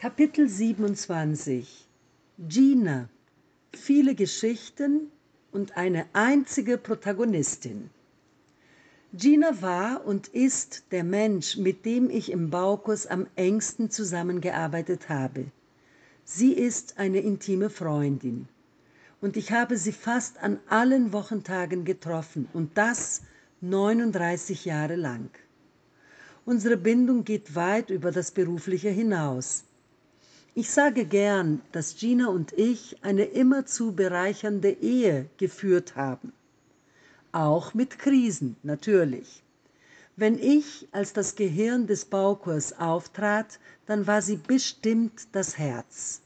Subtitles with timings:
[0.00, 1.86] Kapitel 27
[2.48, 3.10] Gina
[3.74, 5.12] Viele Geschichten
[5.52, 7.90] und eine einzige Protagonistin.
[9.12, 15.44] Gina war und ist der Mensch, mit dem ich im Baukurs am engsten zusammengearbeitet habe.
[16.24, 18.48] Sie ist eine intime Freundin
[19.20, 23.20] und ich habe sie fast an allen Wochentagen getroffen und das
[23.60, 25.28] 39 Jahre lang.
[26.46, 29.64] Unsere Bindung geht weit über das Berufliche hinaus.
[30.54, 36.32] Ich sage gern, dass Gina und ich eine immerzu bereichernde Ehe geführt haben.
[37.30, 39.44] Auch mit Krisen, natürlich.
[40.16, 46.20] Wenn ich als das Gehirn des Baukurs auftrat, dann war sie bestimmt das Herz.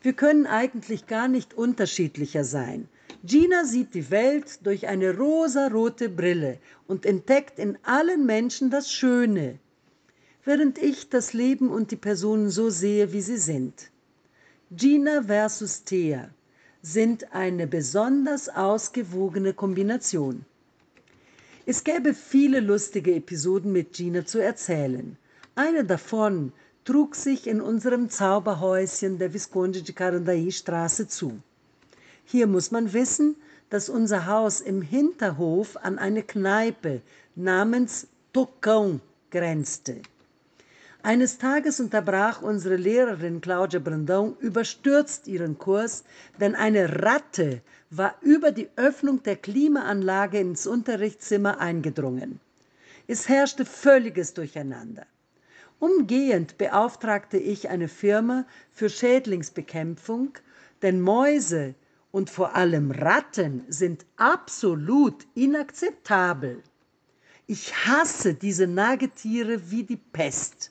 [0.00, 2.88] Wir können eigentlich gar nicht unterschiedlicher sein.
[3.22, 9.58] Gina sieht die Welt durch eine rosarote Brille und entdeckt in allen Menschen das Schöne,
[10.44, 13.90] während ich das Leben und die Personen so sehe, wie sie sind.
[14.70, 16.30] Gina versus Thea
[16.82, 20.44] sind eine besonders ausgewogene Kombination.
[21.66, 25.16] Es gäbe viele lustige Episoden mit Gina zu erzählen.
[25.54, 26.52] Eine davon
[26.84, 31.40] trug sich in unserem Zauberhäuschen der Visconde de Carandaí Straße zu.
[32.26, 33.36] Hier muss man wissen,
[33.70, 37.00] dass unser Haus im Hinterhof an eine Kneipe
[37.34, 40.02] namens Tocão grenzte.
[41.04, 46.02] Eines Tages unterbrach unsere Lehrerin Claudia Brandão überstürzt ihren Kurs,
[46.40, 47.60] denn eine Ratte
[47.90, 52.40] war über die Öffnung der Klimaanlage ins Unterrichtszimmer eingedrungen.
[53.06, 55.04] Es herrschte völliges Durcheinander.
[55.78, 60.30] Umgehend beauftragte ich eine Firma für Schädlingsbekämpfung,
[60.80, 61.74] denn Mäuse
[62.12, 66.62] und vor allem Ratten sind absolut inakzeptabel.
[67.46, 70.70] Ich hasse diese Nagetiere wie die Pest.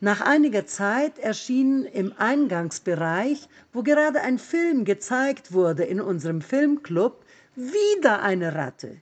[0.00, 7.24] Nach einiger Zeit erschien im Eingangsbereich, wo gerade ein Film gezeigt wurde in unserem Filmclub,
[7.54, 9.00] wieder eine Ratte.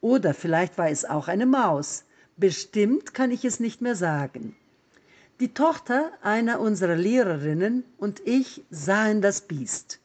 [0.00, 2.04] Oder vielleicht war es auch eine Maus.
[2.36, 4.56] Bestimmt kann ich es nicht mehr sagen.
[5.40, 10.00] Die Tochter einer unserer Lehrerinnen und ich sahen das Biest.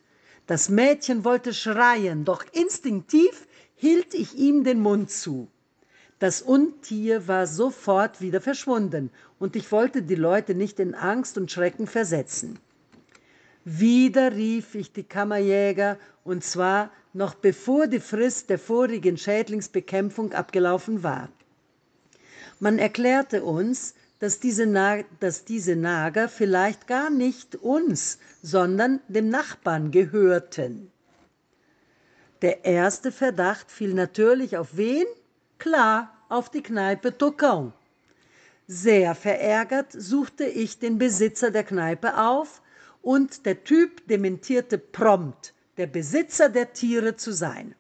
[0.48, 5.50] Das Mädchen wollte schreien, doch instinktiv hielt ich ihm den Mund zu.
[6.20, 11.52] Das Untier war sofort wieder verschwunden und ich wollte die Leute nicht in Angst und
[11.52, 12.58] Schrecken versetzen.
[13.66, 21.04] Wieder rief ich die Kammerjäger und zwar noch bevor die Frist der vorigen Schädlingsbekämpfung abgelaufen
[21.04, 21.30] war.
[22.60, 24.66] Man erklärte uns, dass diese,
[25.20, 30.92] dass diese Nager vielleicht gar nicht uns, sondern dem Nachbarn gehörten.
[32.42, 35.06] Der erste Verdacht fiel natürlich auf wen?
[35.58, 37.72] Klar, auf die Kneipe Tocão.
[38.68, 42.62] Sehr verärgert suchte ich den Besitzer der Kneipe auf
[43.02, 47.76] und der Typ dementierte prompt, der Besitzer der Tiere zu sein.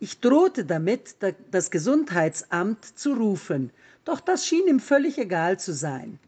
[0.00, 1.16] Ich drohte damit,
[1.50, 3.72] das Gesundheitsamt zu rufen,
[4.04, 6.18] doch das schien ihm völlig egal zu sein.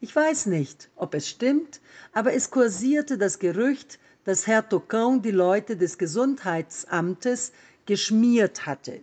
[0.00, 1.80] Ich weiß nicht, ob es stimmt,
[2.12, 7.52] aber es kursierte das Gerücht, dass Herr Tocão die Leute des Gesundheitsamtes
[7.86, 9.00] geschmiert hatte.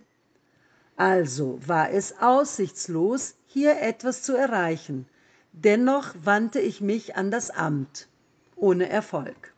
[0.96, 5.06] Also war es aussichtslos, hier etwas zu erreichen.
[5.52, 8.08] Dennoch wandte ich mich an das Amt,
[8.56, 9.54] ohne Erfolg.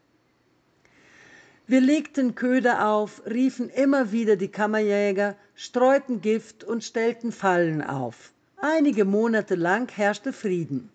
[1.67, 8.33] Wir legten Köder auf, riefen immer wieder die Kammerjäger, streuten Gift und stellten Fallen auf.
[8.57, 10.91] Einige Monate lang herrschte Frieden,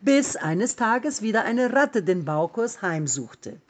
[0.00, 3.60] bis eines Tages wieder eine Ratte den Baukurs heimsuchte.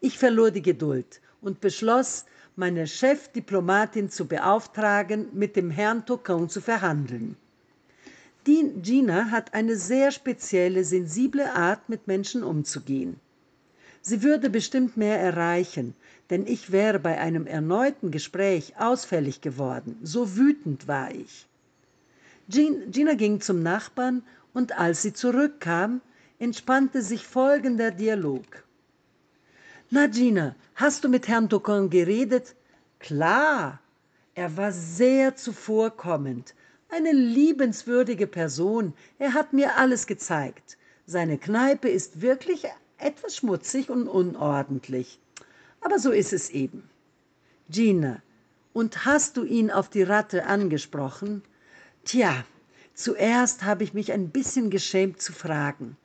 [0.00, 6.60] Ich verlor die Geduld und beschloss, meine Chefdiplomatin zu beauftragen, mit dem Herrn Tocon zu
[6.60, 7.36] verhandeln.
[8.46, 13.18] Die Gina hat eine sehr spezielle, sensible Art, mit Menschen umzugehen.
[14.02, 15.94] Sie würde bestimmt mehr erreichen,
[16.30, 21.46] denn ich wäre bei einem erneuten Gespräch ausfällig geworden, so wütend war ich.
[22.48, 24.22] Gina ging zum Nachbarn
[24.52, 26.02] und als sie zurückkam,
[26.38, 28.44] entspannte sich folgender Dialog.
[29.90, 32.54] Na Gina, hast du mit Herrn Tocon geredet?
[33.00, 33.80] Klar,
[34.34, 36.54] er war sehr zuvorkommend,
[36.88, 38.94] eine liebenswürdige Person.
[39.18, 40.78] Er hat mir alles gezeigt.
[41.06, 42.64] Seine Kneipe ist wirklich
[42.96, 45.18] etwas schmutzig und unordentlich.
[45.82, 46.88] Aber so ist es eben.
[47.68, 48.22] Gina,
[48.72, 51.42] und hast du ihn auf die Ratte angesprochen?
[52.04, 52.44] Tja,
[52.94, 55.98] zuerst habe ich mich ein bisschen geschämt zu fragen.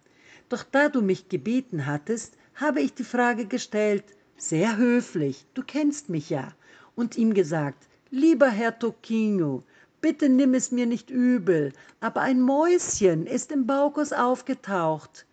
[0.50, 4.04] Doch da du mich gebeten hattest, habe ich die Frage gestellt,
[4.38, 6.54] sehr höflich, du kennst mich ja,
[6.96, 9.64] und ihm gesagt, lieber Herr Tocchino,
[10.02, 15.26] Bitte nimm es mir nicht übel, aber ein Mäuschen ist im Baukus aufgetaucht.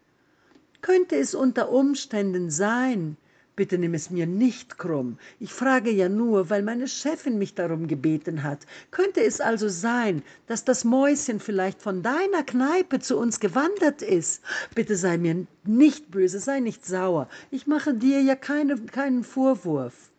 [0.83, 3.17] Könnte es unter Umständen sein,
[3.57, 5.19] Bitte nimm es mir nicht krumm.
[5.41, 8.67] Ich frage ja nur, weil meine Chefin mich darum gebeten hat.
[8.91, 14.43] Könnte es also sein, dass das Mäuschen vielleicht von deiner Kneipe zu uns gewandert ist?
[14.75, 17.31] Bitte sei mir nicht böse, sei nicht sauer.
[17.51, 20.11] Ich mache dir ja keine, keinen Vorwurf.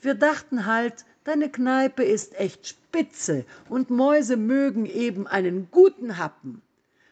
[0.00, 6.62] Wir dachten halt, deine Kneipe ist echt spitze und Mäuse mögen eben einen guten Happen.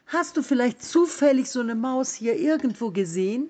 [0.05, 3.49] Hast du vielleicht zufällig so eine Maus hier irgendwo gesehen?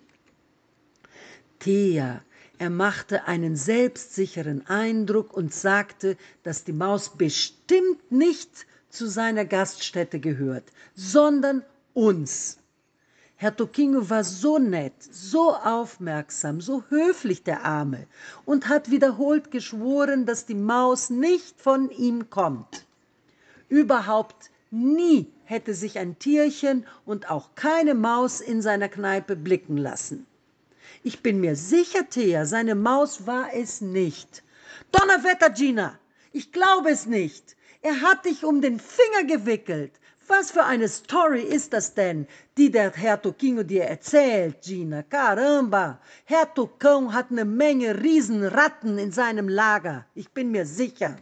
[1.63, 2.21] Thea,
[2.57, 10.19] er machte einen selbstsicheren Eindruck und sagte, dass die Maus bestimmt nicht zu seiner Gaststätte
[10.19, 11.63] gehört, sondern
[11.93, 12.57] uns.
[13.37, 18.07] Herr Tokingo war so nett, so aufmerksam, so höflich der Arme
[18.43, 22.85] und hat wiederholt geschworen, dass die Maus nicht von ihm kommt.
[23.69, 30.25] Überhaupt nie hätte sich ein Tierchen und auch keine Maus in seiner Kneipe blicken lassen.
[31.05, 34.41] Ich bin mir sicher, Thea, seine Maus war es nicht.
[34.93, 35.99] Donnerwetter, Gina!
[36.31, 37.57] Ich glaube es nicht.
[37.81, 39.91] Er hat dich um den Finger gewickelt.
[40.29, 42.25] Was für eine Story ist das denn,
[42.57, 45.03] die der Herr Toquinho dir erzählt, Gina?
[45.03, 45.99] Caramba!
[46.23, 50.05] Herr Tocão hat eine Menge Riesenratten in seinem Lager.
[50.15, 51.17] Ich bin mir sicher.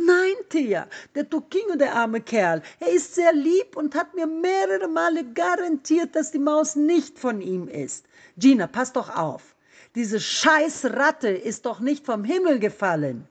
[0.00, 0.86] Nein, Thea,
[1.16, 6.14] der Toquinho, der arme Kerl, er ist sehr lieb und hat mir mehrere Male garantiert,
[6.14, 8.06] dass die Maus nicht von ihm ist.
[8.36, 9.56] Gina, pass doch auf.
[9.96, 13.26] Diese Scheißratte ist doch nicht vom Himmel gefallen.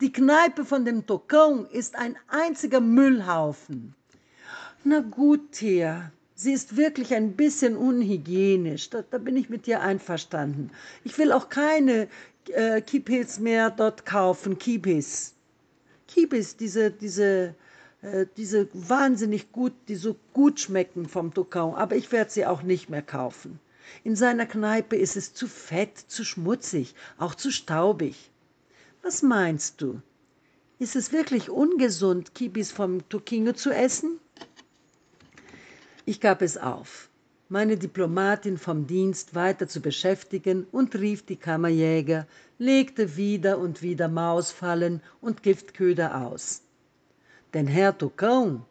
[0.00, 3.94] Die Kneipe von dem Tokon ist ein einziger Müllhaufen.
[4.84, 8.90] Na gut, Thea, sie ist wirklich ein bisschen unhygienisch.
[8.90, 10.70] Da, da bin ich mit dir einverstanden.
[11.02, 12.06] Ich will auch keine
[12.50, 14.58] äh, Kipis mehr dort kaufen.
[14.58, 15.35] Kipis.
[16.08, 17.54] Kipis, diese, diese,
[18.02, 21.74] äh, diese wahnsinnig gut, die so gut schmecken vom Tokau.
[21.74, 23.58] Aber ich werde sie auch nicht mehr kaufen.
[24.04, 28.30] In seiner Kneipe ist es zu fett, zu schmutzig, auch zu staubig.
[29.02, 30.00] Was meinst du?
[30.78, 34.18] Ist es wirklich ungesund, Kibis vom Tokingo zu essen?
[36.04, 37.08] Ich gab es auf,
[37.48, 42.26] meine Diplomatin vom Dienst weiter zu beschäftigen und rief die Kammerjäger,
[42.58, 46.62] legte wieder und wieder Mausfallen und Giftköder aus.
[47.54, 48.64] Denn Herr Tocon,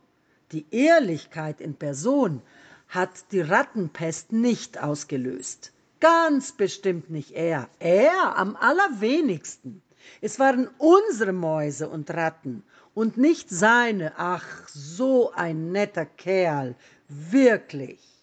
[0.51, 2.41] die Ehrlichkeit in Person,
[2.89, 5.71] hat die Rattenpest nicht ausgelöst.
[6.01, 7.69] Ganz bestimmt nicht er.
[7.79, 9.81] Er am allerwenigsten.
[10.21, 12.63] Es waren unsere Mäuse und Ratten
[12.93, 14.13] und nicht seine.
[14.17, 16.75] Ach, so ein netter Kerl.
[17.07, 18.14] Wirklich.